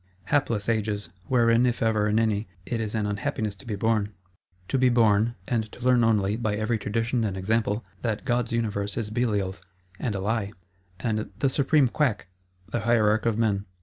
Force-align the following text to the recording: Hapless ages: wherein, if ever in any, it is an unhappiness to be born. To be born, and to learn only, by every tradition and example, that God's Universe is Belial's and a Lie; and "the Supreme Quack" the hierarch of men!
Hapless 0.31 0.67
ages: 0.67 1.09
wherein, 1.27 1.67
if 1.67 1.83
ever 1.83 2.07
in 2.07 2.17
any, 2.17 2.47
it 2.65 2.81
is 2.81 2.95
an 2.95 3.05
unhappiness 3.05 3.53
to 3.57 3.67
be 3.67 3.75
born. 3.75 4.11
To 4.69 4.79
be 4.79 4.89
born, 4.89 5.35
and 5.47 5.71
to 5.73 5.79
learn 5.85 6.03
only, 6.03 6.37
by 6.37 6.55
every 6.55 6.79
tradition 6.79 7.23
and 7.23 7.37
example, 7.37 7.85
that 8.01 8.25
God's 8.25 8.51
Universe 8.51 8.97
is 8.97 9.11
Belial's 9.11 9.61
and 9.99 10.15
a 10.15 10.19
Lie; 10.19 10.53
and 10.99 11.29
"the 11.37 11.49
Supreme 11.49 11.87
Quack" 11.87 12.29
the 12.71 12.79
hierarch 12.79 13.27
of 13.27 13.37
men! 13.37 13.67